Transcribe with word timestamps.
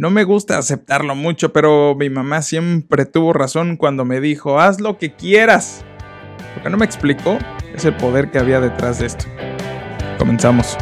No 0.00 0.08
me 0.08 0.24
gusta 0.24 0.56
aceptarlo 0.56 1.14
mucho, 1.14 1.52
pero 1.52 1.94
mi 1.94 2.08
mamá 2.08 2.40
siempre 2.40 3.04
tuvo 3.04 3.34
razón 3.34 3.76
cuando 3.76 4.06
me 4.06 4.18
dijo, 4.18 4.58
haz 4.58 4.80
lo 4.80 4.96
que 4.96 5.12
quieras. 5.12 5.84
Lo 6.56 6.62
que 6.62 6.70
no 6.70 6.78
me 6.78 6.86
explicó 6.86 7.36
es 7.74 7.84
el 7.84 7.94
poder 7.94 8.30
que 8.30 8.38
había 8.38 8.62
detrás 8.62 9.00
de 9.00 9.08
esto. 9.08 9.26
Comenzamos. 10.16 10.78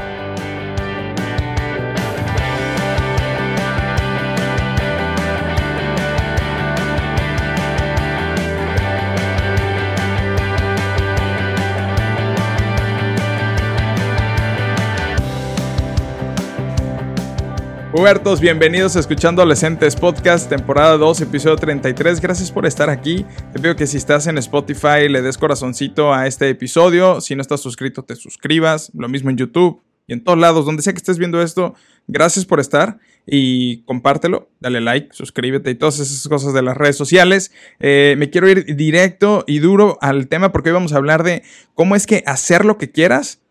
Hubertos, 17.99 18.41
bienvenidos 18.41 18.95
a 18.95 19.01
Escuchando 19.01 19.43
Adolescentes 19.43 19.97
Podcast, 19.97 20.49
temporada 20.49 20.97
2, 20.99 21.21
episodio 21.23 21.57
33. 21.57 22.21
Gracias 22.21 22.53
por 22.53 22.65
estar 22.65 22.91
aquí. 22.91 23.27
Te 23.53 23.59
pido 23.59 23.75
que 23.75 23.89
si 23.89 23.97
estás 23.97 24.29
en 24.29 24.39
Spotify 24.39 25.09
le 25.09 25.21
des 25.21 25.37
corazoncito 25.37 26.15
a 26.15 26.29
este 26.29 26.49
episodio. 26.49 27.21
Si 27.21 27.35
no 27.35 27.43
estás 27.43 27.61
suscrito, 27.61 28.05
te 28.05 28.15
suscribas. 28.15 28.93
Lo 28.95 29.09
mismo 29.09 29.31
en 29.31 29.37
YouTube 29.37 29.83
y 30.07 30.13
en 30.13 30.23
todos 30.23 30.39
lados, 30.39 30.65
donde 30.65 30.81
sea 30.85 30.93
que 30.93 30.99
estés 30.99 31.19
viendo 31.19 31.43
esto. 31.43 31.75
Gracias 32.07 32.45
por 32.45 32.61
estar 32.61 33.01
y 33.27 33.83
compártelo, 33.83 34.49
dale 34.61 34.81
like, 34.81 35.09
suscríbete 35.11 35.73
y 35.73 35.75
todas 35.75 35.99
esas 35.99 36.29
cosas 36.29 36.55
de 36.55 36.63
las 36.63 36.77
redes 36.77 36.97
sociales. 36.97 37.51
Eh, 37.81 38.15
me 38.17 38.31
quiero 38.31 38.49
ir 38.49 38.77
directo 38.77 39.43
y 39.49 39.59
duro 39.59 39.99
al 40.01 40.29
tema 40.29 40.53
porque 40.53 40.69
hoy 40.69 40.75
vamos 40.75 40.93
a 40.93 40.99
hablar 40.99 41.25
de 41.25 41.43
cómo 41.75 41.97
es 41.97 42.07
que 42.07 42.23
hacer 42.27 42.65
lo 42.65 42.79
que 42.79 42.93
quieras 42.93 43.43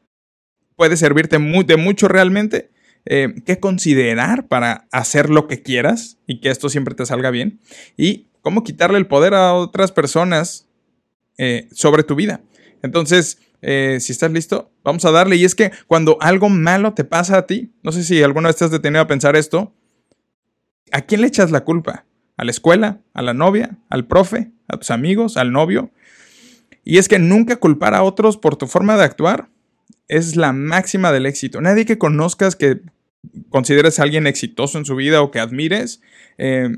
puede 0.78 0.95
servirte 0.95 1.38
de 1.38 1.78
mucho 1.78 2.08
realmente 2.08 2.70
eh, 3.10 3.36
qué 3.46 3.60
considerar 3.60 4.48
para 4.48 4.86
hacer 4.92 5.30
lo 5.30 5.48
que 5.48 5.62
quieras 5.62 6.18
y 6.28 6.42
que 6.42 6.50
esto 6.50 6.68
siempre 6.68 6.94
te 6.94 7.06
salga 7.06 7.32
bien. 7.32 7.62
Y 7.96 8.28
cómo 8.42 8.64
quitarle 8.64 8.98
el 8.98 9.08
poder 9.08 9.34
a 9.34 9.54
otras 9.54 9.94
personas 9.94 10.68
eh, 11.38 11.70
sobre 11.72 12.04
tu 12.04 12.16
vida. 12.16 12.42
Entonces, 12.81 13.40
eh, 13.62 14.00
si 14.02 14.12
estás 14.12 14.31
listo, 14.31 14.72
vamos 14.84 15.06
a 15.06 15.12
darle. 15.12 15.38
Y 15.38 15.46
es 15.46 15.56
que 15.56 15.72
cuando 15.88 16.18
algo 16.20 16.50
malo 16.50 16.94
te 16.94 17.06
pasa 17.06 17.38
a 17.38 17.46
ti, 17.46 17.72
no 17.81 17.94
sé 17.94 18.04
si 18.04 18.22
alguna 18.22 18.50
vez 18.50 18.58
te 18.58 18.66
has 18.66 18.72
detenido 18.72 19.02
a 19.02 19.08
pensar 19.08 19.38
esto, 19.38 19.74
¿a 20.92 21.02
quién 21.02 21.22
le 21.22 21.28
echas 21.28 21.50
la 21.50 21.64
culpa? 21.64 22.06
¿A 22.36 22.44
la 22.44 22.52
escuela? 22.52 23.00
¿A 23.14 23.22
la 23.22 23.34
novia? 23.34 23.78
¿Al 23.90 24.06
profe? 24.06 24.52
¿A 24.68 24.78
tus 24.78 24.92
amigos? 24.92 25.38
¿Al 25.38 25.53
novio? 25.53 25.92
Y 26.84 26.98
es 26.98 27.08
que 27.08 27.20
nunca 27.20 27.56
culpar 27.56 27.96
a 27.96 28.03
otros 28.03 28.38
por 28.38 28.58
tu 28.58 28.68
forma 28.68 28.98
de 28.98 29.03
actuar 29.03 29.50
es 30.08 30.36
la 30.36 30.53
máxima 30.53 31.12
del 31.12 31.26
éxito. 31.26 31.62
Nadie 31.62 31.86
que 31.86 31.98
conozcas 31.98 32.56
que 32.56 32.81
consideres 33.50 34.00
a 34.00 34.04
alguien 34.04 34.28
exitoso 34.28 34.78
en 34.78 34.86
su 34.86 34.96
vida 34.96 35.22
o 35.22 35.32
que 35.32 35.40
admires, 35.40 36.02
eh, 36.38 36.70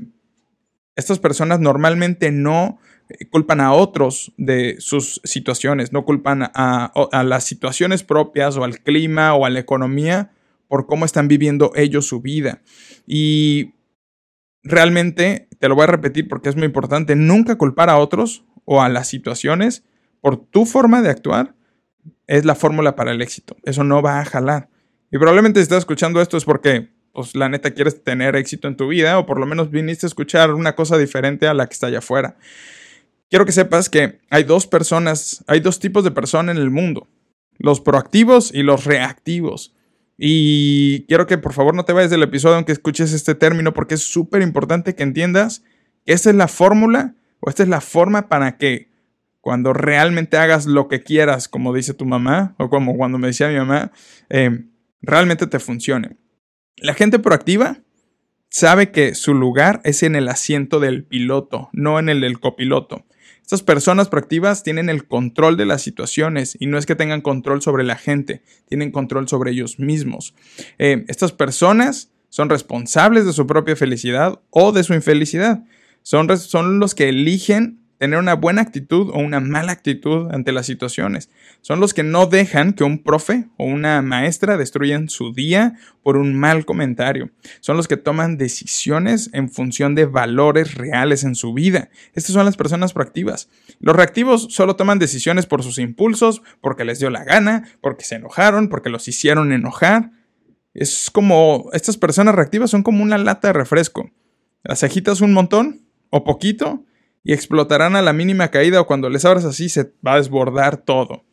estas 0.96 1.18
personas 1.18 1.60
normalmente 1.60 2.30
no 2.30 2.78
eh, 3.08 3.26
culpan 3.26 3.60
a 3.60 3.72
otros 3.72 4.32
de 4.36 4.76
sus 4.78 5.20
situaciones, 5.24 5.92
no 5.92 6.04
culpan 6.04 6.42
a, 6.42 6.92
a, 7.12 7.24
las 7.24 7.44
situaciones 7.44 8.02
propias 8.02 8.56
o 8.56 8.64
al 8.64 8.80
clima 8.80 9.34
o 9.34 9.46
a 9.46 9.50
la 9.50 9.60
economía 9.60 10.32
por 10.68 10.86
cómo 10.86 11.04
están 11.04 11.28
viviendo 11.28 11.72
ellos 11.74 12.06
su 12.06 12.20
vida. 12.20 12.62
Y 13.06 13.74
realmente, 14.62 15.48
te 15.58 15.68
lo 15.68 15.74
voy 15.74 15.84
a 15.84 15.88
repetir 15.88 16.28
porque 16.28 16.48
es 16.48 16.56
muy 16.56 16.66
importante, 16.66 17.16
nunca 17.16 17.56
culpar 17.56 17.90
a 17.90 17.98
otros 17.98 18.44
o 18.64 18.82
a 18.82 18.88
las 18.88 19.08
situaciones 19.08 19.84
por 20.20 20.36
tu 20.36 20.66
forma 20.66 21.02
de 21.02 21.10
actuar 21.10 21.54
es 22.26 22.44
la 22.44 22.54
fórmula 22.54 22.94
para 22.94 23.10
el 23.10 23.22
éxito. 23.22 23.56
Eso 23.64 23.82
no 23.84 24.02
va 24.02 24.20
a 24.20 24.24
jalar. 24.24 24.68
Y 25.10 25.18
probablemente 25.18 25.60
si 25.60 25.62
estás 25.62 25.78
escuchando 25.78 26.20
esto 26.20 26.36
es 26.36 26.44
porque, 26.44 26.88
pues 27.12 27.34
la 27.34 27.48
neta, 27.48 27.72
quieres 27.72 28.02
tener 28.04 28.36
éxito 28.36 28.68
en 28.68 28.76
tu 28.76 28.88
vida 28.88 29.18
o 29.18 29.26
por 29.26 29.40
lo 29.40 29.46
menos 29.46 29.70
viniste 29.70 30.06
a 30.06 30.08
escuchar 30.08 30.54
una 30.54 30.74
cosa 30.76 30.96
diferente 30.96 31.48
a 31.48 31.54
la 31.54 31.66
que 31.66 31.72
está 31.72 31.88
allá 31.88 31.98
afuera. 31.98 32.36
Quiero 33.28 33.44
que 33.44 33.52
sepas 33.52 33.88
que 33.88 34.20
hay 34.30 34.44
dos 34.44 34.66
personas, 34.66 35.44
hay 35.46 35.60
dos 35.60 35.78
tipos 35.80 36.04
de 36.04 36.10
personas 36.10 36.56
en 36.56 36.62
el 36.62 36.70
mundo. 36.70 37.08
Los 37.58 37.80
proactivos 37.80 38.52
y 38.54 38.62
los 38.62 38.84
reactivos. 38.84 39.74
Y 40.16 41.06
quiero 41.06 41.26
que 41.26 41.38
por 41.38 41.52
favor 41.52 41.74
no 41.74 41.84
te 41.84 41.92
vayas 41.92 42.10
del 42.10 42.22
episodio 42.22 42.56
aunque 42.56 42.72
escuches 42.72 43.12
este 43.12 43.34
término 43.34 43.72
porque 43.72 43.94
es 43.94 44.02
súper 44.02 44.42
importante 44.42 44.94
que 44.94 45.02
entiendas 45.02 45.62
que 46.04 46.12
esta 46.12 46.30
es 46.30 46.36
la 46.36 46.48
fórmula 46.48 47.14
o 47.40 47.48
esta 47.48 47.62
es 47.62 47.68
la 47.68 47.80
forma 47.80 48.28
para 48.28 48.58
que 48.58 48.90
cuando 49.40 49.72
realmente 49.72 50.36
hagas 50.36 50.66
lo 50.66 50.88
que 50.88 51.02
quieras, 51.02 51.48
como 51.48 51.72
dice 51.72 51.94
tu 51.94 52.04
mamá, 52.04 52.54
o 52.58 52.68
como 52.68 52.96
cuando 52.96 53.16
me 53.16 53.28
decía 53.28 53.48
mi 53.48 53.56
mamá, 53.56 53.90
eh, 54.28 54.64
realmente 55.02 55.46
te 55.46 55.58
funcione. 55.58 56.16
La 56.76 56.94
gente 56.94 57.18
proactiva 57.18 57.78
sabe 58.48 58.90
que 58.90 59.14
su 59.14 59.34
lugar 59.34 59.80
es 59.84 60.02
en 60.02 60.16
el 60.16 60.28
asiento 60.28 60.80
del 60.80 61.04
piloto, 61.04 61.68
no 61.72 61.98
en 61.98 62.08
el 62.08 62.20
del 62.20 62.40
copiloto. 62.40 63.04
Estas 63.42 63.62
personas 63.62 64.08
proactivas 64.08 64.62
tienen 64.62 64.88
el 64.88 65.06
control 65.06 65.56
de 65.56 65.66
las 65.66 65.82
situaciones 65.82 66.56
y 66.60 66.66
no 66.66 66.78
es 66.78 66.86
que 66.86 66.94
tengan 66.94 67.20
control 67.20 67.62
sobre 67.62 67.82
la 67.82 67.96
gente, 67.96 68.42
tienen 68.68 68.92
control 68.92 69.28
sobre 69.28 69.50
ellos 69.50 69.78
mismos. 69.78 70.34
Eh, 70.78 71.04
estas 71.08 71.32
personas 71.32 72.12
son 72.28 72.48
responsables 72.48 73.26
de 73.26 73.32
su 73.32 73.46
propia 73.46 73.74
felicidad 73.74 74.40
o 74.50 74.72
de 74.72 74.84
su 74.84 74.94
infelicidad. 74.94 75.64
Son, 76.02 76.38
son 76.38 76.78
los 76.78 76.94
que 76.94 77.08
eligen 77.08 77.80
tener 78.00 78.18
una 78.18 78.32
buena 78.32 78.62
actitud 78.62 79.10
o 79.10 79.18
una 79.18 79.40
mala 79.40 79.72
actitud 79.72 80.30
ante 80.32 80.52
las 80.52 80.64
situaciones. 80.64 81.28
Son 81.60 81.80
los 81.80 81.92
que 81.92 82.02
no 82.02 82.24
dejan 82.24 82.72
que 82.72 82.82
un 82.82 83.02
profe 83.02 83.50
o 83.58 83.66
una 83.66 84.00
maestra 84.00 84.56
destruyan 84.56 85.10
su 85.10 85.34
día 85.34 85.74
por 86.02 86.16
un 86.16 86.34
mal 86.34 86.64
comentario. 86.64 87.30
Son 87.60 87.76
los 87.76 87.88
que 87.88 87.98
toman 87.98 88.38
decisiones 88.38 89.28
en 89.34 89.50
función 89.50 89.94
de 89.94 90.06
valores 90.06 90.76
reales 90.76 91.24
en 91.24 91.34
su 91.34 91.52
vida. 91.52 91.90
Estas 92.14 92.32
son 92.32 92.46
las 92.46 92.56
personas 92.56 92.94
proactivas. 92.94 93.50
Los 93.80 93.94
reactivos 93.94 94.46
solo 94.48 94.76
toman 94.76 94.98
decisiones 94.98 95.44
por 95.44 95.62
sus 95.62 95.78
impulsos, 95.78 96.40
porque 96.62 96.86
les 96.86 97.00
dio 97.00 97.10
la 97.10 97.24
gana, 97.24 97.68
porque 97.82 98.06
se 98.06 98.14
enojaron, 98.14 98.70
porque 98.70 98.88
los 98.88 99.08
hicieron 99.08 99.52
enojar. 99.52 100.10
Es 100.72 101.10
como, 101.10 101.68
estas 101.74 101.98
personas 101.98 102.34
reactivas 102.34 102.70
son 102.70 102.82
como 102.82 103.02
una 103.02 103.18
lata 103.18 103.48
de 103.48 103.52
refresco. 103.52 104.10
Las 104.64 104.84
agitas 104.84 105.20
un 105.20 105.34
montón 105.34 105.82
o 106.08 106.24
poquito 106.24 106.86
y 107.22 107.32
explotarán 107.32 107.96
a 107.96 108.02
la 108.02 108.12
mínima 108.12 108.48
caída 108.48 108.80
o 108.80 108.86
cuando 108.86 109.10
les 109.10 109.24
abras 109.24 109.44
así 109.44 109.68
se 109.68 109.92
va 110.06 110.14
a 110.14 110.16
desbordar 110.16 110.78
todo. 110.78 111.24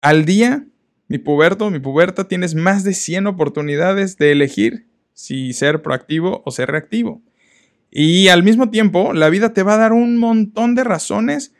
Al 0.00 0.24
día, 0.24 0.66
mi 1.08 1.18
puberto, 1.18 1.70
mi 1.70 1.78
puberta, 1.78 2.28
tienes 2.28 2.54
más 2.54 2.84
de 2.84 2.94
100 2.94 3.26
oportunidades 3.26 4.18
de 4.18 4.32
elegir 4.32 4.86
si 5.14 5.52
ser 5.52 5.82
proactivo 5.82 6.42
o 6.44 6.50
ser 6.50 6.70
reactivo. 6.70 7.22
Y 7.90 8.28
al 8.28 8.42
mismo 8.42 8.70
tiempo, 8.70 9.12
la 9.14 9.30
vida 9.30 9.54
te 9.54 9.62
va 9.62 9.74
a 9.74 9.78
dar 9.78 9.92
un 9.92 10.18
montón 10.18 10.74
de 10.74 10.84
razones 10.84 11.54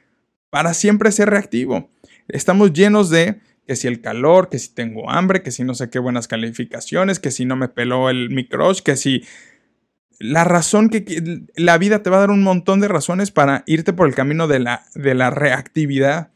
para 0.50 0.75
siempre 0.75 1.10
ser 1.10 1.30
reactivo. 1.30 1.90
Estamos 2.28 2.72
llenos 2.72 3.10
de 3.10 3.40
que 3.66 3.76
si 3.76 3.86
el 3.86 4.00
calor, 4.00 4.48
que 4.48 4.58
si 4.58 4.75
tengo 4.75 5.10
hambre, 5.10 5.42
que 5.42 5.50
si 5.50 5.64
no 5.64 5.75
sé 5.75 5.90
qué 5.90 5.98
buenas 5.98 6.28
calificaciones, 6.28 7.19
que 7.19 7.30
si 7.30 7.44
no 7.44 7.56
me 7.56 7.69
peló 7.69 8.10
el 8.10 8.30
mi 8.30 8.48
que 8.84 8.96
si 8.96 9.25
la 10.18 10.44
razón 10.44 10.88
que 10.88 11.44
la 11.56 11.78
vida 11.78 12.02
te 12.02 12.10
va 12.10 12.16
a 12.16 12.20
dar 12.20 12.30
un 12.30 12.42
montón 12.42 12.80
de 12.80 12.88
razones 12.88 13.30
para 13.30 13.62
irte 13.66 13.92
por 13.92 14.08
el 14.08 14.14
camino 14.14 14.48
de 14.48 14.58
la, 14.58 14.82
de 14.94 15.14
la 15.14 15.30
reactividad. 15.30 16.30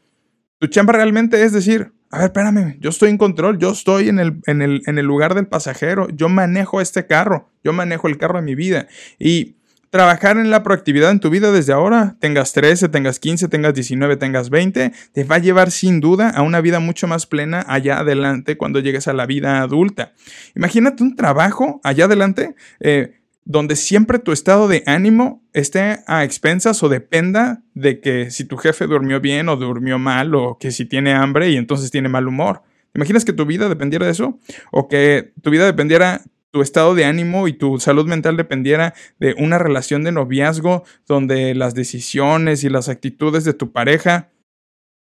Tu 0.59 0.67
chamba 0.67 0.93
realmente 0.93 1.43
es 1.43 1.51
decir, 1.51 1.91
a 2.09 2.19
ver, 2.19 2.25
espérame, 2.27 2.77
yo 2.79 2.91
estoy 2.91 3.09
en 3.09 3.17
control, 3.17 3.57
yo 3.57 3.71
estoy 3.71 4.07
en 4.07 4.19
el, 4.19 4.39
en 4.45 4.61
el, 4.61 4.83
en 4.85 4.97
el 4.97 5.05
lugar 5.05 5.33
del 5.33 5.47
pasajero, 5.47 6.07
yo 6.09 6.29
manejo 6.29 6.79
este 6.79 7.07
carro, 7.07 7.49
yo 7.63 7.73
manejo 7.73 8.07
el 8.07 8.17
carro 8.17 8.39
de 8.39 8.45
mi 8.45 8.55
vida. 8.55 8.87
Y 9.19 9.55
trabajar 9.89 10.37
en 10.37 10.49
la 10.49 10.63
proactividad 10.63 11.11
en 11.11 11.19
tu 11.19 11.29
vida 11.29 11.51
desde 11.51 11.73
ahora, 11.73 12.15
tengas 12.19 12.53
13, 12.53 12.89
tengas 12.89 13.19
15, 13.19 13.47
tengas 13.47 13.73
19, 13.73 14.15
tengas 14.17 14.49
20, 14.49 14.91
te 15.11 15.23
va 15.23 15.35
a 15.35 15.39
llevar 15.39 15.71
sin 15.71 15.99
duda 15.99 16.29
a 16.29 16.41
una 16.41 16.61
vida 16.61 16.79
mucho 16.79 17.07
más 17.07 17.25
plena 17.25 17.65
allá 17.67 17.99
adelante 17.99 18.57
cuando 18.57 18.79
llegues 18.79 19.07
a 19.07 19.13
la 19.13 19.25
vida 19.25 19.61
adulta. 19.61 20.13
Imagínate 20.55 21.03
un 21.03 21.15
trabajo 21.15 21.81
allá 21.83 22.05
adelante. 22.05 22.55
Eh, 22.79 23.22
donde 23.45 23.75
siempre 23.75 24.19
tu 24.19 24.31
estado 24.31 24.67
de 24.67 24.83
ánimo 24.85 25.43
esté 25.53 25.99
a 26.07 26.23
expensas 26.23 26.81
o 26.83 26.89
dependa 26.89 27.63
de 27.73 27.99
que 27.99 28.31
si 28.31 28.45
tu 28.45 28.57
jefe 28.57 28.87
durmió 28.87 29.19
bien 29.19 29.49
o 29.49 29.55
durmió 29.55 29.99
mal 29.99 30.33
o 30.35 30.57
que 30.57 30.71
si 30.71 30.85
tiene 30.85 31.13
hambre 31.13 31.49
y 31.49 31.57
entonces 31.57 31.91
tiene 31.91 32.09
mal 32.09 32.27
humor. 32.27 32.61
¿Te 32.91 32.99
imaginas 32.99 33.25
que 33.25 33.33
tu 33.33 33.45
vida 33.45 33.69
dependiera 33.69 34.05
de 34.05 34.11
eso? 34.11 34.39
O 34.71 34.87
que 34.87 35.33
tu 35.41 35.49
vida 35.49 35.65
dependiera, 35.65 36.21
tu 36.51 36.61
estado 36.61 36.93
de 36.95 37.05
ánimo 37.05 37.47
y 37.47 37.53
tu 37.53 37.79
salud 37.79 38.05
mental 38.05 38.37
dependiera 38.37 38.93
de 39.19 39.35
una 39.37 39.57
relación 39.57 40.03
de 40.03 40.11
noviazgo 40.11 40.83
donde 41.07 41.55
las 41.55 41.73
decisiones 41.73 42.63
y 42.63 42.69
las 42.69 42.89
actitudes 42.89 43.43
de 43.43 43.53
tu 43.53 43.71
pareja 43.71 44.29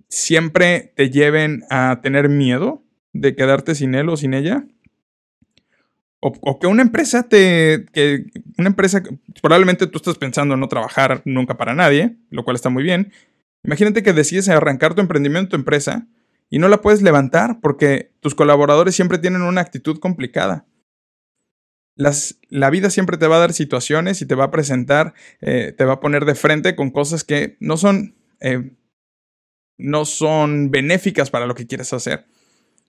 siempre 0.09 0.93
te 0.97 1.11
lleven 1.11 1.65
a 1.71 2.01
tener 2.03 2.29
miedo 2.29 2.83
de 3.13 3.35
quedarte 3.35 3.75
sin 3.75 3.95
él 3.95 4.09
o 4.09 4.17
sin 4.17 4.35
ella? 4.35 4.67
O, 6.21 6.59
que 6.59 6.67
una 6.67 6.83
empresa 6.83 7.29
te. 7.29 7.87
que 7.93 8.25
una 8.59 8.69
empresa. 8.69 9.03
Probablemente 9.43 9.87
tú 9.87 9.99
estás 9.99 10.19
pensando 10.19 10.55
en 10.55 10.61
no 10.61 10.69
trabajar 10.69 11.23
nunca 11.25 11.57
para 11.57 11.75
nadie, 11.75 12.17
lo 12.31 12.45
cual 12.45 12.57
está 12.57 12.71
muy 12.71 12.83
bien. 12.83 13.13
Imagínate 13.65 14.03
que 14.03 14.13
decides 14.13 14.49
arrancar 14.49 14.95
tu 14.95 15.01
emprendimiento, 15.01 15.51
tu 15.51 15.57
empresa, 15.57 16.07
y 16.49 16.59
no 16.59 16.69
la 16.69 16.81
puedes 16.81 17.03
levantar 17.03 17.61
porque 17.61 18.13
tus 18.21 18.35
colaboradores 18.35 18.95
siempre 18.95 19.19
tienen 19.19 19.43
una 19.43 19.61
actitud 19.61 19.99
complicada. 19.99 20.67
Las, 21.97 22.39
la 22.49 22.71
vida 22.71 22.91
siempre 22.91 23.17
te 23.17 23.27
va 23.27 23.37
a 23.37 23.41
dar 23.41 23.53
situaciones 23.53 24.21
y 24.23 24.27
te 24.27 24.35
va 24.35 24.45
a 24.45 24.51
presentar, 24.51 25.15
eh, 25.41 25.75
te 25.77 25.85
va 25.85 25.95
a 25.95 26.01
poner 26.01 26.25
de 26.27 26.35
frente 26.35 26.77
con 26.77 26.91
cosas 26.91 27.25
que 27.25 27.57
no 27.59 27.77
son, 27.77 28.17
eh, 28.41 28.77
no 29.79 30.05
son 30.05 30.71
benéficas 30.71 31.31
para 31.31 31.47
lo 31.47 31.55
que 31.55 31.67
quieres 31.67 31.93
hacer. 31.93 32.27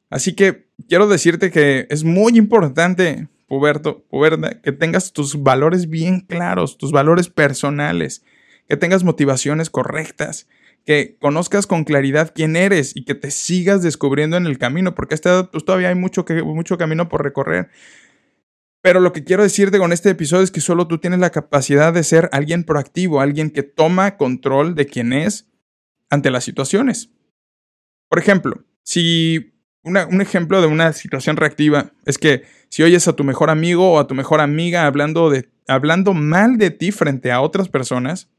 Así 0.10 0.34
que 0.34 0.70
quiero 0.88 1.08
decirte 1.08 1.52
que 1.52 1.88
es 1.90 2.04
muy 2.04 2.38
importante, 2.38 3.28
puberto, 3.48 4.06
puberta, 4.10 4.62
que 4.62 4.72
tengas 4.72 5.12
tus 5.12 5.42
valores 5.42 5.90
bien 5.90 6.22
claros, 6.22 6.78
tus 6.78 6.92
valores 6.92 7.30
personales, 7.30 8.24
que 8.68 8.78
tengas 8.78 9.04
motivaciones 9.04 9.70
correctas, 9.70 10.48
que 10.86 11.18
conozcas 11.20 11.68
con 11.68 11.84
claridad 11.84 12.32
quién 12.34 12.56
eres 12.56 12.96
y 12.96 13.04
que 13.04 13.16
te 13.16 13.32
sigas 13.32 13.82
descubriendo 13.82 14.38
en 14.38 14.46
el 14.46 14.58
camino, 14.58 14.96
porque 14.96 15.14
a 15.14 15.18
esta 15.18 15.30
edad 15.30 15.52
pues, 15.52 15.66
todavía 15.66 15.90
hay 15.90 15.96
mucho, 15.96 16.24
que, 16.24 16.42
mucho 16.44 16.78
camino 16.78 17.10
por 17.10 17.24
recorrer. 17.24 17.70
Pero 18.82 19.02
lo 19.02 19.12
que 19.12 19.26
quiero 19.26 19.44
decirte 19.44 19.80
con 19.80 19.92
este 19.92 20.12
episodio 20.12 20.44
es 20.44 20.52
que 20.52 20.62
solo 20.62 20.88
tú 20.88 21.00
tienes 21.00 21.20
la 21.20 21.32
capacidad 21.32 21.92
de 21.92 22.04
ser 22.04 22.30
alguien 22.32 22.64
proactivo, 22.64 23.20
alguien 23.20 23.50
que 23.50 23.64
toma 23.64 24.16
control 24.16 24.76
de 24.76 24.86
quién 24.86 25.12
es 25.12 25.50
ante 26.10 26.32
las 26.32 26.46
situaciones. 26.46 27.10
Por 28.08 28.20
ejemplo, 28.20 28.64
si 28.84 29.57
un 29.84 30.22
ejemplo 30.22 30.62
de 30.62 30.68
una 30.68 30.92
situación 30.92 31.38
reactiva 31.38 31.92
es 32.06 32.18
que 32.18 32.44
si 32.70 32.84
oyes 32.84 33.08
a 33.08 33.16
tu 33.16 33.24
mejor 33.24 33.50
amigo 33.50 33.94
o 33.94 34.00
a 34.00 34.08
tu 34.08 34.16
mejor 34.16 34.42
amiga 34.42 34.86
hablando, 34.86 35.30
de, 35.30 35.50
hablando 35.68 36.14
mal 36.14 36.58
de 36.58 36.72
ti 36.72 36.92
frente 36.92 37.32
a 37.32 37.42
otras 37.42 37.70
personas, 37.70 38.30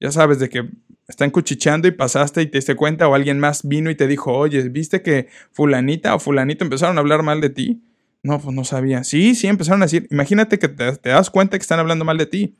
ya 0.00 0.10
sabes 0.10 0.38
de 0.40 0.48
que 0.48 0.68
están 1.06 1.30
cuchicheando 1.30 1.86
y 1.86 1.92
pasaste 1.92 2.42
y 2.42 2.46
te 2.46 2.58
diste 2.58 2.74
cuenta 2.74 3.06
o 3.08 3.14
alguien 3.14 3.38
más 3.38 3.66
vino 3.66 3.90
y 3.90 3.94
te 3.94 4.06
dijo, 4.06 4.32
oye, 4.32 4.68
¿viste 4.68 5.02
que 5.02 5.28
fulanita 5.52 6.14
o 6.14 6.18
fulanito 6.18 6.64
empezaron 6.64 6.96
a 6.96 7.00
hablar 7.00 7.22
mal 7.22 7.40
de 7.40 7.50
ti? 7.50 7.82
No, 8.22 8.40
pues 8.40 8.54
no 8.54 8.64
sabía. 8.64 9.04
Sí, 9.04 9.34
sí, 9.34 9.46
empezaron 9.46 9.82
a 9.82 9.86
decir, 9.86 10.06
imagínate 10.10 10.58
que 10.58 10.68
te, 10.68 10.96
te 10.96 11.10
das 11.10 11.30
cuenta 11.30 11.58
que 11.58 11.62
están 11.62 11.80
hablando 11.80 12.04
mal 12.04 12.18
de 12.18 12.26
ti. 12.26 12.56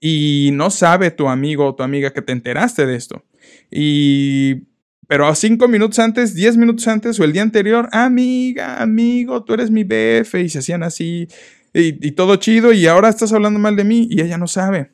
Y 0.00 0.50
no 0.52 0.70
sabe 0.70 1.10
tu 1.10 1.28
amigo 1.28 1.66
o 1.66 1.74
tu 1.74 1.82
amiga 1.82 2.12
que 2.12 2.22
te 2.22 2.32
enteraste 2.32 2.86
de 2.86 2.94
esto. 2.94 3.24
Y 3.70 4.68
pero 5.08 5.26
a 5.26 5.34
cinco 5.34 5.68
minutos 5.68 5.98
antes, 5.98 6.34
diez 6.34 6.56
minutos 6.56 6.86
antes 6.86 7.18
o 7.18 7.24
el 7.24 7.32
día 7.32 7.42
anterior, 7.42 7.88
amiga, 7.92 8.80
amigo, 8.80 9.42
tú 9.42 9.54
eres 9.54 9.70
mi 9.70 9.82
BF 9.82 10.34
y 10.34 10.50
se 10.50 10.58
hacían 10.58 10.82
así 10.82 11.26
y, 11.72 12.12
todo 12.12 12.36
chido 12.36 12.72
y 12.72 12.86
ahora 12.86 13.08
estás 13.08 13.32
hablando 13.32 13.58
mal 13.58 13.74
de 13.74 13.84
mí 13.84 14.06
y 14.10 14.20
ella 14.20 14.36
no 14.36 14.46
sabe. 14.46 14.92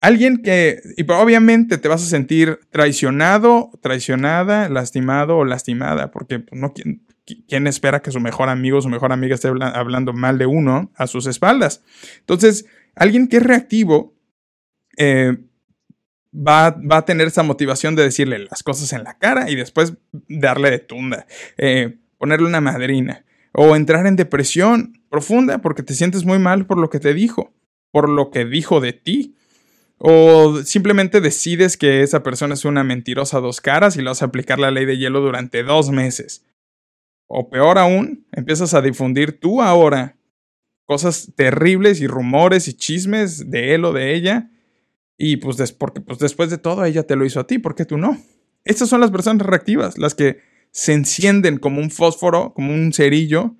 Alguien 0.00 0.38
que, 0.42 0.80
y 0.96 1.08
obviamente 1.10 1.78
te 1.78 1.86
vas 1.86 2.02
a 2.02 2.06
sentir 2.06 2.58
traicionado, 2.70 3.70
traicionada, 3.80 4.68
lastimado 4.68 5.36
o 5.36 5.44
lastimada, 5.44 6.10
porque 6.10 6.40
pues, 6.40 6.60
no, 6.60 6.72
¿quién, 6.72 7.06
¿quién, 7.46 7.66
espera 7.68 8.02
que 8.02 8.10
su 8.10 8.18
mejor 8.18 8.48
amigo 8.48 8.78
o 8.78 8.82
su 8.82 8.88
mejor 8.88 9.12
amiga 9.12 9.36
esté 9.36 9.48
hablando 9.48 10.12
mal 10.12 10.38
de 10.38 10.46
uno 10.46 10.90
a 10.96 11.06
sus 11.06 11.26
espaldas? 11.26 11.84
Entonces, 12.18 12.66
alguien 12.96 13.28
que 13.28 13.36
es 13.36 13.42
reactivo, 13.44 14.16
eh, 14.96 15.36
Va, 16.32 16.70
va, 16.70 16.98
a 16.98 17.04
tener 17.04 17.26
esa 17.26 17.42
motivación 17.42 17.96
de 17.96 18.04
decirle 18.04 18.38
las 18.38 18.62
cosas 18.62 18.92
en 18.92 19.02
la 19.02 19.18
cara 19.18 19.50
y 19.50 19.56
después 19.56 19.94
darle 20.28 20.70
de 20.70 20.78
tunda, 20.78 21.26
eh, 21.58 21.98
ponerle 22.18 22.46
una 22.46 22.60
madrina 22.60 23.24
o 23.52 23.74
entrar 23.74 24.06
en 24.06 24.14
depresión 24.14 25.02
profunda 25.08 25.58
porque 25.58 25.82
te 25.82 25.94
sientes 25.94 26.24
muy 26.24 26.38
mal 26.38 26.66
por 26.66 26.78
lo 26.78 26.88
que 26.88 27.00
te 27.00 27.14
dijo, 27.14 27.52
por 27.90 28.08
lo 28.08 28.30
que 28.30 28.44
dijo 28.44 28.80
de 28.80 28.92
ti. 28.92 29.34
O 29.98 30.62
simplemente 30.64 31.20
decides 31.20 31.76
que 31.76 32.02
esa 32.02 32.22
persona 32.22 32.54
es 32.54 32.64
una 32.64 32.84
mentirosa 32.84 33.36
a 33.36 33.40
dos 33.40 33.60
caras 33.60 33.96
y 33.96 33.98
le 33.98 34.06
vas 34.06 34.22
a 34.22 34.26
aplicar 34.26 34.58
la 34.58 34.70
ley 34.70 34.86
de 34.86 34.96
hielo 34.96 35.20
durante 35.20 35.62
dos 35.62 35.90
meses. 35.90 36.46
O 37.26 37.50
peor 37.50 37.78
aún, 37.78 38.26
empiezas 38.32 38.72
a 38.72 38.80
difundir 38.80 39.38
tú 39.38 39.60
ahora 39.60 40.16
cosas 40.86 41.32
terribles 41.36 42.00
y 42.00 42.06
rumores 42.06 42.66
y 42.66 42.72
chismes 42.74 43.50
de 43.50 43.74
él 43.74 43.84
o 43.84 43.92
de 43.92 44.14
ella. 44.14 44.50
Y 45.22 45.36
pues, 45.36 45.72
porque, 45.72 46.00
pues 46.00 46.18
después 46.18 46.50
de 46.50 46.58
todo 46.58 46.84
ella 46.84 47.04
te 47.04 47.14
lo 47.14 47.24
hizo 47.24 47.40
a 47.40 47.46
ti, 47.46 47.58
¿por 47.58 47.74
qué 47.74 47.84
tú 47.84 47.98
no? 47.98 48.18
Estas 48.64 48.88
son 48.88 49.00
las 49.00 49.10
personas 49.10 49.46
reactivas, 49.46 49.98
las 49.98 50.14
que 50.14 50.38
se 50.70 50.92
encienden 50.94 51.58
como 51.58 51.80
un 51.80 51.90
fósforo, 51.90 52.52
como 52.54 52.72
un 52.72 52.92
cerillo 52.92 53.54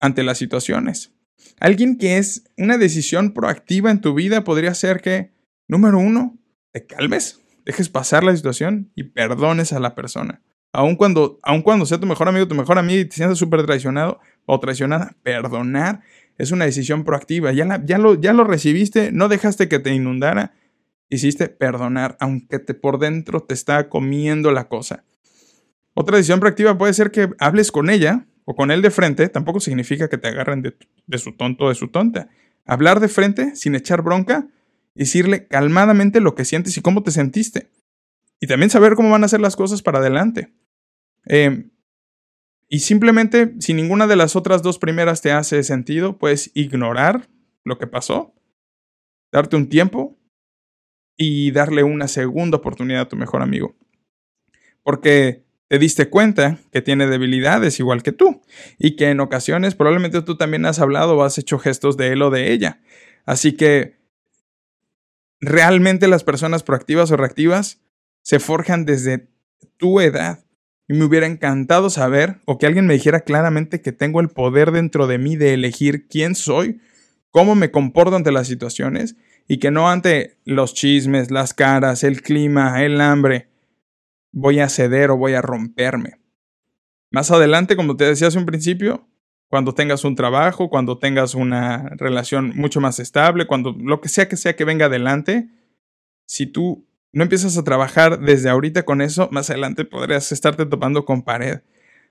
ante 0.00 0.22
las 0.22 0.38
situaciones. 0.38 1.12
Alguien 1.60 1.98
que 1.98 2.18
es 2.18 2.44
una 2.56 2.78
decisión 2.78 3.32
proactiva 3.32 3.90
en 3.90 4.00
tu 4.00 4.14
vida 4.14 4.42
podría 4.44 4.74
ser 4.74 5.00
que 5.00 5.36
Número 5.68 5.98
uno, 5.98 6.38
te 6.72 6.86
calmes, 6.86 7.40
dejes 7.64 7.88
pasar 7.88 8.22
la 8.22 8.36
situación 8.36 8.92
y 8.94 9.04
perdones 9.04 9.72
a 9.72 9.80
la 9.80 9.96
persona. 9.96 10.42
Aun 10.72 10.94
cuando, 10.94 11.38
aun 11.42 11.62
cuando 11.62 11.86
sea 11.86 11.98
tu 11.98 12.06
mejor 12.06 12.28
amigo, 12.28 12.46
tu 12.46 12.54
mejor 12.54 12.78
amiga 12.78 13.00
y 13.00 13.04
te 13.06 13.16
sientas 13.16 13.38
súper 13.38 13.64
traicionado 13.66 14.20
o 14.44 14.60
traicionada, 14.60 15.16
perdonar 15.22 16.02
es 16.38 16.52
una 16.52 16.66
decisión 16.66 17.02
proactiva. 17.02 17.50
Ya, 17.52 17.82
ya, 17.84 17.98
lo, 17.98 18.14
ya 18.14 18.32
lo 18.32 18.44
recibiste, 18.44 19.10
no 19.10 19.28
dejaste 19.28 19.68
que 19.68 19.78
te 19.78 19.92
inundara, 19.92 20.54
hiciste 21.08 21.48
perdonar, 21.48 22.16
aunque 22.20 22.58
te, 22.58 22.74
por 22.74 22.98
dentro 22.98 23.40
te 23.40 23.54
está 23.54 23.88
comiendo 23.88 24.50
la 24.50 24.68
cosa. 24.68 25.04
Otra 25.94 26.16
decisión 26.16 26.40
proactiva 26.40 26.76
puede 26.76 26.94
ser 26.94 27.10
que 27.10 27.30
hables 27.38 27.72
con 27.72 27.90
ella 27.90 28.26
o 28.44 28.54
con 28.54 28.70
él 28.70 28.82
de 28.82 28.90
frente, 28.90 29.28
tampoco 29.28 29.60
significa 29.60 30.08
que 30.08 30.18
te 30.18 30.28
agarren 30.28 30.62
de, 30.62 31.18
su 31.18 31.32
tonto 31.32 31.64
o 31.64 31.68
de 31.68 31.74
su 31.74 31.88
tonta. 31.88 32.28
Hablar 32.64 33.00
de 33.00 33.08
frente 33.08 33.56
sin 33.56 33.74
echar 33.74 34.02
bronca 34.02 34.48
decirle 34.94 35.46
calmadamente 35.46 36.20
lo 36.20 36.34
que 36.34 36.44
sientes 36.44 36.76
y 36.76 36.80
cómo 36.80 37.02
te 37.02 37.10
sentiste. 37.10 37.70
Y 38.40 38.46
también 38.46 38.70
saber 38.70 38.94
cómo 38.94 39.10
van 39.10 39.24
a 39.24 39.28
ser 39.28 39.40
las 39.40 39.56
cosas 39.56 39.82
para 39.82 39.98
adelante. 39.98 40.52
Em, 41.24 41.70
y 42.68 42.80
simplemente, 42.80 43.54
si 43.58 43.74
ninguna 43.74 44.06
de 44.06 44.16
las 44.16 44.36
otras 44.36 44.62
dos 44.62 44.78
primeras 44.78 45.22
te 45.22 45.32
hace 45.32 45.62
sentido, 45.62 46.18
puedes 46.18 46.50
ignorar 46.54 47.28
lo 47.64 47.78
que 47.78 47.86
pasó, 47.86 48.34
darte 49.32 49.56
un 49.56 49.68
tiempo 49.68 50.18
y 51.16 51.50
darle 51.50 51.82
una 51.82 52.08
segunda 52.08 52.58
oportunidad 52.58 53.02
a 53.02 53.08
tu 53.08 53.16
mejor 53.16 53.42
amigo. 53.42 53.74
Porque 54.82 55.44
te 55.68 55.78
diste 55.78 56.08
cuenta 56.08 56.58
que 56.70 56.82
tiene 56.82 57.06
debilidades 57.06 57.80
igual 57.80 58.02
que 58.02 58.12
tú 58.12 58.42
y 58.78 58.96
que 58.96 59.10
en 59.10 59.20
ocasiones 59.20 59.74
probablemente 59.74 60.22
tú 60.22 60.36
también 60.36 60.64
has 60.64 60.78
hablado 60.78 61.16
o 61.16 61.24
has 61.24 61.38
hecho 61.38 61.58
gestos 61.58 61.96
de 61.96 62.12
él 62.12 62.22
o 62.22 62.30
de 62.30 62.52
ella. 62.52 62.80
Así 63.24 63.52
que 63.52 63.96
realmente 65.40 66.06
las 66.08 66.24
personas 66.24 66.62
proactivas 66.62 67.10
o 67.10 67.16
reactivas 67.16 67.80
se 68.22 68.38
forjan 68.38 68.84
desde 68.84 69.28
tu 69.76 70.00
edad. 70.00 70.44
Y 70.88 70.94
me 70.94 71.04
hubiera 71.04 71.26
encantado 71.26 71.90
saber 71.90 72.36
o 72.44 72.58
que 72.58 72.66
alguien 72.66 72.86
me 72.86 72.94
dijera 72.94 73.20
claramente 73.20 73.80
que 73.80 73.90
tengo 73.90 74.20
el 74.20 74.28
poder 74.28 74.70
dentro 74.70 75.08
de 75.08 75.18
mí 75.18 75.34
de 75.34 75.52
elegir 75.52 76.06
quién 76.06 76.36
soy, 76.36 76.80
cómo 77.32 77.56
me 77.56 77.72
comporto 77.72 78.14
ante 78.14 78.30
las 78.30 78.46
situaciones 78.46 79.16
y 79.48 79.58
que 79.58 79.70
no 79.70 79.88
ante 79.88 80.38
los 80.44 80.74
chismes, 80.74 81.30
las 81.30 81.54
caras, 81.54 82.04
el 82.04 82.22
clima, 82.22 82.82
el 82.82 83.00
hambre, 83.00 83.48
voy 84.32 84.60
a 84.60 84.68
ceder 84.68 85.10
o 85.10 85.16
voy 85.16 85.34
a 85.34 85.42
romperme. 85.42 86.20
Más 87.10 87.30
adelante, 87.30 87.76
como 87.76 87.96
te 87.96 88.04
decía 88.04 88.28
hace 88.28 88.38
un 88.38 88.46
principio, 88.46 89.08
cuando 89.48 89.72
tengas 89.72 90.04
un 90.04 90.16
trabajo, 90.16 90.68
cuando 90.68 90.98
tengas 90.98 91.34
una 91.34 91.90
relación 91.96 92.52
mucho 92.56 92.80
más 92.80 92.98
estable, 92.98 93.46
cuando 93.46 93.74
lo 93.78 94.00
que 94.00 94.08
sea 94.08 94.28
que 94.28 94.36
sea 94.36 94.56
que 94.56 94.64
venga 94.64 94.86
adelante, 94.86 95.48
si 96.26 96.46
tú 96.46 96.86
no 97.12 97.22
empiezas 97.22 97.56
a 97.56 97.64
trabajar 97.64 98.20
desde 98.20 98.50
ahorita 98.50 98.84
con 98.84 99.00
eso, 99.00 99.28
más 99.30 99.48
adelante 99.48 99.84
podrías 99.84 100.32
estarte 100.32 100.66
topando 100.66 101.04
con 101.04 101.22
pared. 101.22 101.60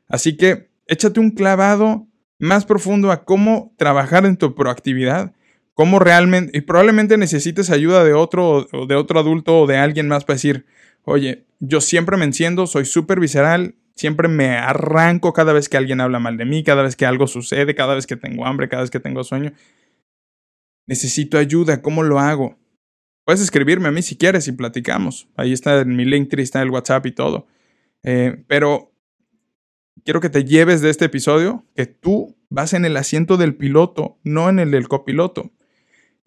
Así 0.07 0.37
que 0.37 0.71
échate 0.87 1.19
un 1.19 1.31
clavado 1.31 2.07
más 2.39 2.65
profundo 2.65 3.11
a 3.11 3.23
cómo 3.23 3.75
trabajar 3.77 4.25
en 4.25 4.37
tu 4.37 4.55
proactividad, 4.55 5.34
cómo 5.75 5.99
realmente, 5.99 6.57
y 6.57 6.61
probablemente 6.61 7.17
necesites 7.17 7.69
ayuda 7.69 8.03
de 8.03 8.13
otro, 8.13 8.67
de 8.87 8.95
otro 8.95 9.19
adulto 9.19 9.61
o 9.61 9.67
de 9.67 9.77
alguien 9.77 10.07
más 10.07 10.25
para 10.25 10.35
decir, 10.35 10.65
oye, 11.03 11.45
yo 11.59 11.79
siempre 11.79 12.17
me 12.17 12.25
enciendo, 12.25 12.65
soy 12.65 12.85
súper 12.85 13.19
visceral, 13.19 13.75
Siempre 13.95 14.27
me 14.27 14.49
arranco 14.49 15.31
cada 15.31 15.53
vez 15.53 15.69
que 15.69 15.77
alguien 15.77 16.01
habla 16.01 16.19
mal 16.19 16.35
de 16.35 16.43
mí, 16.43 16.63
cada 16.63 16.83
vez 16.83 16.97
que 16.97 17.05
algo 17.05 17.27
sucede, 17.27 17.75
cada 17.75 17.95
vez 17.95 18.05
que 18.05 18.17
tengo 18.17 18.45
hambre, 18.45 18.67
cada 18.67 18.81
vez 18.81 18.91
que 18.91 18.99
tengo 18.99 19.23
sueño. 19.23 19.53
Necesito 20.85 21.37
ayuda, 21.37 21.81
¿cómo 21.81 22.03
lo 22.03 22.19
hago? 22.19 22.59
Puedes 23.23 23.41
escribirme 23.41 23.87
a 23.87 23.91
mí 23.91 24.01
si 24.01 24.17
quieres 24.17 24.49
y 24.49 24.51
platicamos. 24.51 25.29
Ahí 25.37 25.53
está 25.53 25.79
en 25.79 25.95
mi 25.95 26.03
Linktree, 26.03 26.43
está 26.43 26.61
el 26.61 26.71
WhatsApp 26.71 27.05
y 27.05 27.11
todo. 27.13 27.47
Eh, 28.03 28.43
pero 28.47 28.91
quiero 30.03 30.19
que 30.19 30.29
te 30.29 30.43
lleves 30.43 30.81
de 30.81 30.89
este 30.89 31.05
episodio 31.05 31.65
que 31.73 31.85
tú 31.85 32.37
vas 32.49 32.73
en 32.73 32.83
el 32.83 32.97
asiento 32.97 33.37
del 33.37 33.55
piloto, 33.55 34.19
no 34.23 34.49
en 34.49 34.59
el 34.59 34.71
del 34.71 34.89
copiloto. 34.89 35.51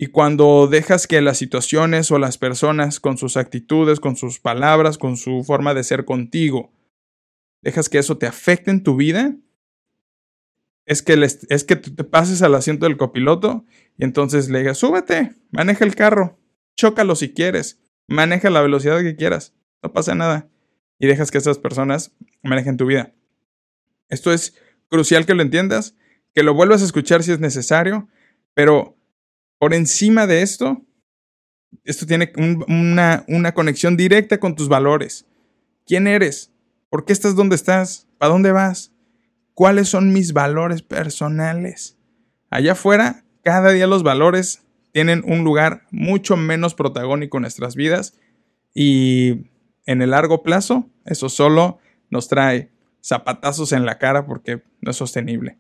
Y 0.01 0.07
cuando 0.07 0.69
dejas 0.69 1.09
que 1.09 1.21
las 1.21 1.39
situaciones 1.39 2.13
o 2.13 2.21
las 2.21 2.39
personas, 2.39 3.01
con 3.01 3.19
sus 3.19 3.37
actitudes, 3.37 3.99
con 3.99 4.15
sus 4.15 4.39
palabras, 4.39 4.97
con 4.97 5.17
su 5.17 5.43
forma 5.43 5.75
de 5.75 5.83
ser 5.83 6.05
contigo, 6.05 6.73
dejas 7.63 7.89
que 7.89 7.99
eso 7.99 8.17
te 8.17 8.29
afecte 8.29 8.71
en 8.71 8.85
tu 8.85 8.95
vida, 8.95 9.35
es 10.87 11.03
que, 11.03 11.15
es 11.15 11.65
que 11.65 11.75
te 11.75 12.05
pases 12.05 12.43
al 12.43 12.55
asiento 12.55 12.87
del 12.87 12.97
copiloto 12.97 13.65
y 13.99 14.05
entonces 14.05 14.49
le 14.49 14.61
digas, 14.61 14.79
súbete, 14.79 15.35
maneja 15.51 15.85
el 15.85 15.97
carro, 15.97 16.39
chócalo 16.77 17.17
si 17.17 17.35
quieres, 17.35 17.81
maneja 18.07 18.51
la 18.51 18.63
velocidad 18.63 19.03
que 19.03 19.17
quieras, 19.17 19.53
no 19.83 19.93
pasa 19.93 20.15
nada. 20.15 20.49
Y 21.01 21.09
dejas 21.09 21.33
que 21.33 21.39
esas 21.39 21.59
personas 21.59 22.13
manejen 22.43 22.77
tu 22.77 22.87
vida. 22.87 23.13
Esto 24.09 24.33
es 24.33 24.55
crucial 24.89 25.27
que 25.27 25.35
lo 25.35 25.43
entiendas, 25.43 25.97
que 26.35 26.45
lo 26.45 26.55
vuelvas 26.55 26.83
a 26.83 26.85
escuchar 26.85 27.25
si 27.25 27.33
es 27.33 27.41
necesario, 27.41 28.09
pero 28.55 28.98
por 29.59 29.75
encima 29.75 30.27
de 30.27 30.43
esto, 30.43 30.83
esto 31.85 32.07
tiene 32.07 32.33
una, 32.69 33.25
una 33.29 33.53
conexión 33.53 33.97
directa 33.97 34.39
con 34.39 34.55
tus 34.55 34.69
valores. 34.69 35.27
¿Quién 35.87 36.07
eres? 36.07 36.53
¿Por 36.91 37.05
qué 37.05 37.13
estás 37.13 37.35
donde 37.35 37.57
estás? 37.57 38.07
¿Para 38.19 38.33
dónde 38.33 38.53
vas? 38.53 38.93
¿Cuáles 39.55 39.89
son 39.89 40.13
mis 40.13 40.33
valores 40.33 40.83
personales? 40.83 41.97
Allá 42.51 42.73
afuera, 42.73 43.25
cada 43.43 43.71
día 43.73 43.87
los 43.87 44.03
valores 44.03 44.63
tienen 44.93 45.23
un 45.27 45.45
lugar 45.45 45.87
mucho 45.91 46.37
menos 46.37 46.75
protagónico 46.75 47.39
en 47.39 47.43
nuestras 47.43 47.75
vidas 47.75 48.19
y 48.75 49.51
en 49.87 50.03
el 50.03 50.11
largo 50.11 50.43
plazo 50.43 50.89
eso 51.05 51.29
solo 51.29 51.79
nos 52.11 52.29
trae 52.29 52.71
zapatazos 53.03 53.73
en 53.73 53.87
la 53.87 53.99
cara 53.99 54.27
porque 54.27 54.63
no 54.81 54.91
es 54.91 54.97
sostenible. 54.97 55.59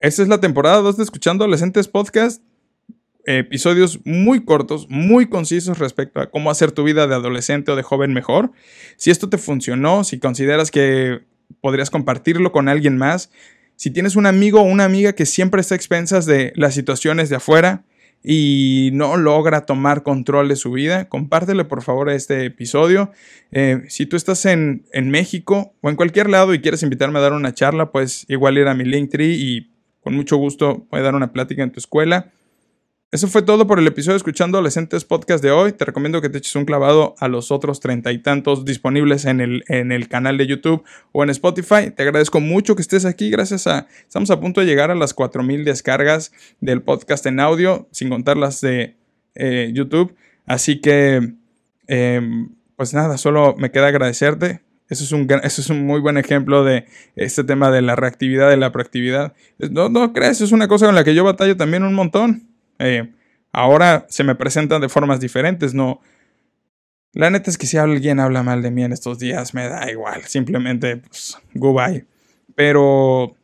Esta 0.00 0.22
es 0.22 0.28
la 0.28 0.40
temporada 0.40 0.82
2 0.82 0.98
de 0.98 1.04
Escuchando 1.04 1.44
Adolescentes 1.44 1.88
Podcast. 1.88 2.42
Episodios 3.24 3.98
muy 4.04 4.44
cortos, 4.44 4.86
muy 4.90 5.26
concisos 5.26 5.78
respecto 5.78 6.20
a 6.20 6.30
cómo 6.30 6.50
hacer 6.50 6.70
tu 6.70 6.84
vida 6.84 7.06
de 7.06 7.14
adolescente 7.14 7.72
o 7.72 7.76
de 7.76 7.82
joven 7.82 8.12
mejor. 8.12 8.52
Si 8.98 9.10
esto 9.10 9.30
te 9.30 9.38
funcionó, 9.38 10.04
si 10.04 10.18
consideras 10.18 10.70
que 10.70 11.20
podrías 11.62 11.88
compartirlo 11.88 12.52
con 12.52 12.68
alguien 12.68 12.98
más, 12.98 13.30
si 13.76 13.90
tienes 13.90 14.16
un 14.16 14.26
amigo 14.26 14.60
o 14.60 14.64
una 14.64 14.84
amiga 14.84 15.14
que 15.14 15.24
siempre 15.24 15.62
está 15.62 15.74
a 15.74 15.76
expensas 15.76 16.26
de 16.26 16.52
las 16.56 16.74
situaciones 16.74 17.30
de 17.30 17.36
afuera 17.36 17.86
y 18.22 18.90
no 18.92 19.16
logra 19.16 19.64
tomar 19.64 20.02
control 20.02 20.48
de 20.48 20.56
su 20.56 20.72
vida, 20.72 21.08
compártele 21.08 21.64
por 21.64 21.82
favor 21.82 22.10
este 22.10 22.44
episodio. 22.44 23.12
Eh, 23.50 23.82
si 23.88 24.04
tú 24.04 24.16
estás 24.16 24.44
en, 24.44 24.84
en, 24.92 25.10
México 25.10 25.74
o 25.80 25.88
en 25.88 25.96
cualquier 25.96 26.28
lado 26.28 26.52
y 26.52 26.60
quieres 26.60 26.82
invitarme 26.82 27.18
a 27.18 27.22
dar 27.22 27.32
una 27.32 27.54
charla, 27.54 27.92
pues 27.92 28.26
igual 28.28 28.58
ir 28.58 28.68
a 28.68 28.74
mi 28.74 28.84
Linktree 28.84 29.34
y 29.34 29.75
con 30.06 30.14
mucho 30.14 30.36
gusto 30.36 30.86
voy 30.88 31.00
a 31.00 31.02
dar 31.02 31.16
una 31.16 31.32
plática 31.32 31.64
en 31.64 31.72
tu 31.72 31.80
escuela. 31.80 32.30
Eso 33.10 33.26
fue 33.26 33.42
todo 33.42 33.66
por 33.66 33.80
el 33.80 33.88
episodio 33.88 34.16
Escuchando 34.16 34.56
Adolescentes 34.56 35.04
Podcast 35.04 35.42
de 35.42 35.50
hoy. 35.50 35.72
Te 35.72 35.84
recomiendo 35.84 36.22
que 36.22 36.28
te 36.28 36.38
eches 36.38 36.54
un 36.54 36.64
clavado 36.64 37.16
a 37.18 37.26
los 37.26 37.50
otros 37.50 37.80
treinta 37.80 38.12
y 38.12 38.18
tantos 38.18 38.64
disponibles 38.64 39.24
en 39.24 39.40
el, 39.40 39.64
en 39.66 39.90
el 39.90 40.08
canal 40.08 40.38
de 40.38 40.46
YouTube 40.46 40.84
o 41.10 41.24
en 41.24 41.30
Spotify. 41.30 41.90
Te 41.90 42.04
agradezco 42.04 42.38
mucho 42.38 42.76
que 42.76 42.82
estés 42.82 43.04
aquí. 43.04 43.30
Gracias 43.30 43.66
a. 43.66 43.88
Estamos 44.02 44.30
a 44.30 44.38
punto 44.38 44.60
de 44.60 44.68
llegar 44.68 44.92
a 44.92 44.94
las 44.94 45.12
4000 45.12 45.64
descargas 45.64 46.30
del 46.60 46.82
podcast 46.82 47.26
en 47.26 47.40
audio, 47.40 47.88
sin 47.90 48.08
contar 48.08 48.36
las 48.36 48.60
de 48.60 48.94
eh, 49.34 49.72
YouTube. 49.74 50.14
Así 50.46 50.80
que, 50.80 51.34
em, 51.88 52.50
pues 52.76 52.94
nada, 52.94 53.18
solo 53.18 53.56
me 53.58 53.72
queda 53.72 53.88
agradecerte. 53.88 54.60
Eso 54.88 55.02
es, 55.02 55.12
un, 55.12 55.26
eso 55.42 55.60
es 55.60 55.68
un 55.68 55.84
muy 55.84 56.00
buen 56.00 56.16
ejemplo 56.16 56.62
de 56.62 56.86
este 57.16 57.42
tema 57.42 57.70
de 57.70 57.82
la 57.82 57.96
reactividad 57.96 58.52
y 58.52 58.56
la 58.56 58.70
proactividad. 58.70 59.34
No, 59.58 59.88
no 59.88 60.12
crees, 60.12 60.40
es 60.40 60.52
una 60.52 60.68
cosa 60.68 60.86
con 60.86 60.94
la 60.94 61.02
que 61.02 61.14
yo 61.14 61.24
batallo 61.24 61.56
también 61.56 61.82
un 61.82 61.94
montón. 61.94 62.48
Eh, 62.78 63.12
ahora 63.52 64.06
se 64.08 64.22
me 64.22 64.36
presentan 64.36 64.80
de 64.80 64.88
formas 64.88 65.18
diferentes, 65.18 65.74
no. 65.74 66.00
La 67.12 67.30
neta 67.30 67.50
es 67.50 67.58
que 67.58 67.66
si 67.66 67.78
alguien 67.78 68.20
habla 68.20 68.42
mal 68.42 68.62
de 68.62 68.70
mí 68.70 68.84
en 68.84 68.92
estos 68.92 69.18
días, 69.18 69.54
me 69.54 69.68
da 69.68 69.90
igual, 69.90 70.22
simplemente, 70.24 70.98
pues, 70.98 71.38
goodbye. 71.54 72.06
Pero, 72.54 73.34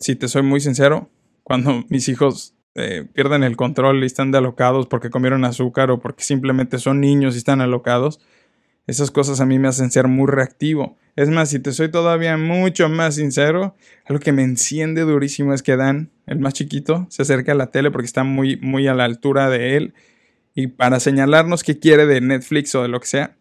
si 0.00 0.16
te 0.16 0.28
soy 0.28 0.42
muy 0.42 0.60
sincero, 0.60 1.08
cuando 1.44 1.84
mis 1.88 2.08
hijos 2.08 2.54
eh, 2.74 3.06
pierden 3.12 3.42
el 3.44 3.56
control 3.56 4.02
y 4.02 4.06
están 4.06 4.32
de 4.32 4.38
alocados 4.38 4.86
porque 4.86 5.10
comieron 5.10 5.44
azúcar 5.44 5.90
o 5.90 6.00
porque 6.00 6.24
simplemente 6.24 6.78
son 6.78 7.00
niños 7.00 7.34
y 7.34 7.38
están 7.38 7.60
alocados, 7.60 8.20
esas 8.86 9.10
cosas 9.10 9.40
a 9.40 9.46
mí 9.46 9.58
me 9.58 9.68
hacen 9.68 9.90
ser 9.90 10.08
muy 10.08 10.26
reactivo. 10.26 10.96
Es 11.14 11.28
más, 11.28 11.50
si 11.50 11.58
te 11.58 11.72
soy 11.72 11.90
todavía 11.90 12.36
mucho 12.36 12.88
más 12.88 13.16
sincero, 13.16 13.76
algo 14.06 14.20
que 14.20 14.32
me 14.32 14.42
enciende 14.42 15.02
durísimo 15.02 15.52
es 15.52 15.62
que 15.62 15.76
Dan, 15.76 16.10
el 16.26 16.38
más 16.38 16.54
chiquito, 16.54 17.06
se 17.10 17.22
acerca 17.22 17.52
a 17.52 17.54
la 17.54 17.70
tele 17.70 17.90
porque 17.90 18.06
está 18.06 18.24
muy, 18.24 18.56
muy 18.56 18.88
a 18.88 18.94
la 18.94 19.04
altura 19.04 19.50
de 19.50 19.76
él 19.76 19.94
y 20.54 20.68
para 20.68 21.00
señalarnos 21.00 21.62
qué 21.62 21.78
quiere 21.78 22.06
de 22.06 22.20
Netflix 22.20 22.74
o 22.74 22.82
de 22.82 22.88
lo 22.88 23.00
que 23.00 23.06
sea, 23.06 23.36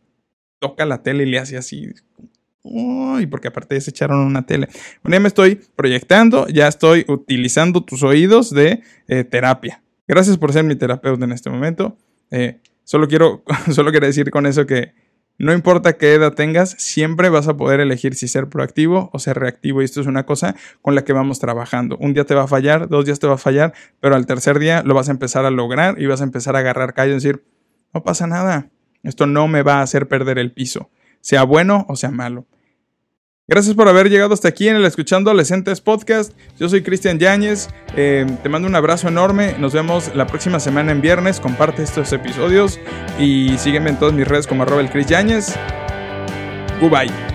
toca 0.60 0.86
la 0.86 1.02
tele 1.02 1.24
y 1.24 1.28
le 1.28 1.40
hace 1.40 1.58
así. 1.58 1.94
Uy, 2.64 3.26
porque 3.26 3.48
aparte 3.48 3.80
se 3.82 3.90
echaron 3.90 4.20
una 4.20 4.46
tele. 4.46 4.68
Bueno, 5.02 5.16
ya 5.16 5.20
me 5.20 5.28
estoy 5.28 5.60
proyectando, 5.76 6.48
ya 6.48 6.68
estoy 6.68 7.06
utilizando 7.08 7.84
tus 7.84 8.04
oídos 8.04 8.54
de 8.54 8.82
eh, 9.08 9.24
terapia. 9.24 9.82
Gracias 10.08 10.38
por 10.38 10.54
ser 10.54 10.64
mi 10.64 10.76
terapeuta 10.76 11.26
en 11.26 11.32
este 11.32 11.50
momento. 11.50 11.98
Eh, 12.30 12.60
solo 12.84 13.08
quiero, 13.08 13.44
solo 13.72 13.92
quiero 13.92 14.06
decir 14.06 14.30
con 14.30 14.46
eso 14.46 14.66
que 14.66 14.94
no 15.38 15.54
importa 15.54 15.94
qué 15.94 16.14
edad 16.14 16.34
tengas, 16.34 16.76
siempre 16.78 17.30
vas 17.30 17.48
a 17.48 17.58
poder 17.58 17.80
elegir 17.80 18.16
si 18.16 18.28
ser 18.28 18.48
proactivo 18.48 19.10
o 19.12 19.20
ser 19.20 19.40
reactivo. 19.40 19.82
Y 19.82 19.86
esto 19.86 20.02
es 20.02 20.08
una 20.08 20.26
cosa 20.26 20.56
con 20.82 20.94
la 20.94 21.04
que 21.04 21.14
vamos 21.14 21.40
trabajando. 21.40 21.98
Un 21.98 22.14
día 22.14 22.26
te 22.26 22.36
va 22.36 22.44
a 22.44 22.48
fallar, 22.48 22.90
dos 22.90 23.06
días 23.06 23.20
te 23.20 23.28
va 23.28 23.34
a 23.36 23.40
fallar, 23.40 23.74
pero 24.00 24.16
al 24.16 24.26
tercer 24.28 24.60
día 24.60 24.84
lo 24.84 24.94
vas 24.94 25.10
a 25.10 25.12
empezar 25.12 25.46
a 25.46 25.52
lograr 25.52 26.00
y 26.00 26.06
vas 26.06 26.22
a 26.22 26.26
empezar 26.26 26.56
a 26.56 26.60
agarrar 26.60 26.94
callo 26.94 27.12
y 27.12 27.16
decir, 27.16 27.44
no 27.94 28.04
pasa 28.04 28.28
nada. 28.28 28.70
Esto 29.04 29.26
no 29.26 29.48
me 29.48 29.64
va 29.64 29.76
a 29.76 29.82
hacer 29.82 30.08
perder 30.08 30.38
el 30.38 30.52
piso, 30.52 30.92
sea 31.22 31.44
bueno 31.44 31.86
o 31.90 31.96
sea 31.96 32.12
malo. 32.12 32.46
Gracias 33.52 33.76
por 33.76 33.90
haber 33.90 34.10
llegado 34.10 34.34
hasta 34.34 34.48
aquí 34.48 34.70
en 34.70 34.78
el 34.78 34.86
Escuchando 34.86 35.30
Adolescentes 35.30 35.82
Podcast. 35.82 36.32
Yo 36.58 36.70
soy 36.70 36.84
Cristian 36.84 37.20
Yáñez. 37.20 37.68
Eh, 37.98 38.26
te 38.42 38.48
mando 38.48 38.66
un 38.66 38.76
abrazo 38.76 39.10
enorme. 39.10 39.56
Nos 39.60 39.74
vemos 39.74 40.16
la 40.16 40.26
próxima 40.26 40.62
semana 40.62 40.94
en 40.94 41.02
viernes. 41.02 41.42
Comparte 41.42 41.84
estos 41.84 42.14
episodios 42.14 42.80
y 43.20 43.58
sígueme 43.58 43.90
en 43.90 44.00
todas 44.00 44.14
mis 44.14 44.26
redes 44.26 44.48
como 44.48 44.64
arroba 44.64 44.80
el 44.80 44.90
Chris 44.90 45.08
Yáñez. 45.08 45.54
Goodbye. 46.80 47.31